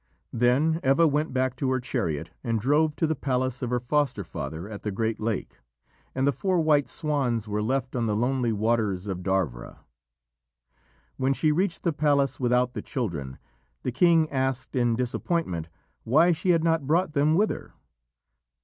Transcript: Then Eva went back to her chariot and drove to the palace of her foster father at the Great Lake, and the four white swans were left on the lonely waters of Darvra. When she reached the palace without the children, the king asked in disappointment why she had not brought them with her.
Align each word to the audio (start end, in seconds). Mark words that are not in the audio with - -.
Then 0.33 0.79
Eva 0.83 1.07
went 1.07 1.31
back 1.31 1.55
to 1.57 1.69
her 1.69 1.79
chariot 1.79 2.31
and 2.43 2.59
drove 2.59 2.95
to 2.95 3.05
the 3.05 3.13
palace 3.15 3.61
of 3.61 3.69
her 3.69 3.79
foster 3.79 4.23
father 4.23 4.67
at 4.67 4.81
the 4.81 4.89
Great 4.89 5.19
Lake, 5.19 5.59
and 6.15 6.25
the 6.25 6.31
four 6.31 6.59
white 6.59 6.89
swans 6.89 7.47
were 7.47 7.61
left 7.61 7.95
on 7.95 8.07
the 8.07 8.15
lonely 8.15 8.51
waters 8.51 9.05
of 9.05 9.21
Darvra. 9.21 9.81
When 11.17 11.33
she 11.33 11.51
reached 11.51 11.83
the 11.83 11.93
palace 11.93 12.39
without 12.39 12.73
the 12.73 12.81
children, 12.81 13.37
the 13.83 13.91
king 13.91 14.27
asked 14.31 14.75
in 14.75 14.95
disappointment 14.95 15.69
why 16.03 16.31
she 16.31 16.49
had 16.49 16.63
not 16.63 16.87
brought 16.87 17.13
them 17.13 17.35
with 17.35 17.51
her. 17.51 17.75